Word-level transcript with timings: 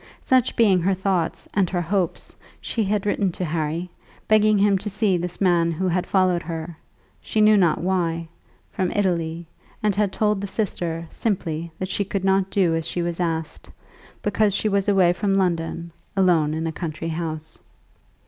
Such 0.23 0.55
being 0.55 0.81
her 0.81 0.95
thoughts 0.95 1.47
and 1.53 1.69
her 1.69 1.81
hopes, 1.83 2.35
she 2.59 2.83
had 2.85 3.05
written 3.05 3.31
to 3.33 3.45
Harry, 3.45 3.91
begging 4.27 4.57
him 4.57 4.75
to 4.79 4.89
see 4.89 5.15
this 5.15 5.39
man 5.39 5.71
who 5.71 5.87
had 5.87 6.07
followed 6.07 6.41
her, 6.41 6.75
she 7.21 7.39
knew 7.39 7.55
not 7.55 7.81
why, 7.83 8.27
from 8.71 8.91
Italy; 8.93 9.45
and 9.83 9.95
had 9.95 10.11
told 10.11 10.41
the 10.41 10.47
sister 10.47 11.05
simply 11.11 11.71
that 11.77 11.89
she 11.89 12.03
could 12.03 12.23
not 12.23 12.49
do 12.49 12.73
as 12.73 12.87
she 12.87 13.03
was 13.03 13.19
asked, 13.19 13.69
because 14.23 14.55
she 14.55 14.67
was 14.67 14.89
away 14.89 15.13
from 15.13 15.37
London, 15.37 15.91
alone 16.17 16.55
in 16.55 16.65
a 16.65 16.71
country 16.71 17.09
house. 17.09 17.59